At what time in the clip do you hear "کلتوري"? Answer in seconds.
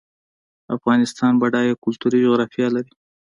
1.83-2.19